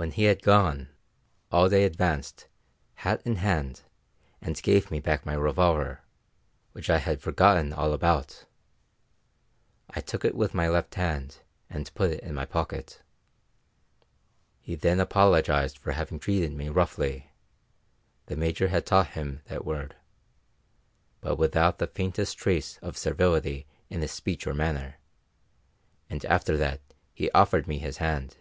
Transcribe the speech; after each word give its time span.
When 0.00 0.12
he 0.12 0.22
had 0.24 0.40
gone, 0.42 0.88
Alday 1.52 1.84
advanced, 1.84 2.48
hat 2.94 3.20
in 3.26 3.36
hand, 3.36 3.82
and 4.40 4.62
gave 4.62 4.90
me 4.90 4.98
back 4.98 5.26
my 5.26 5.34
revolver, 5.34 6.00
which 6.72 6.88
I 6.88 6.96
had 6.96 7.20
forgotten 7.20 7.74
all 7.74 7.92
about. 7.92 8.46
I 9.90 10.00
took 10.00 10.24
it 10.24 10.34
with 10.34 10.54
my 10.54 10.68
left 10.70 10.94
hand, 10.94 11.40
and 11.68 11.92
put 11.92 12.12
it 12.12 12.20
in 12.22 12.32
my 12.34 12.46
pocket. 12.46 13.02
He 14.62 14.74
then 14.74 15.00
apologised 15.00 15.76
for 15.76 15.92
having 15.92 16.18
treated 16.18 16.54
me 16.54 16.70
roughly 16.70 17.32
the 18.24 18.36
Major 18.36 18.68
had 18.68 18.86
taught 18.86 19.08
him 19.08 19.42
that 19.48 19.66
word 19.66 19.96
but 21.20 21.36
without 21.36 21.76
the 21.76 21.86
faintest 21.86 22.38
trace 22.38 22.78
of 22.78 22.96
servility 22.96 23.66
in 23.90 24.00
his 24.00 24.12
speech 24.12 24.46
or 24.46 24.54
manner; 24.54 24.94
and 26.08 26.24
after 26.24 26.56
that 26.56 26.80
he 27.12 27.30
offered 27.32 27.66
me 27.68 27.80
his 27.80 27.98
hand. 27.98 28.38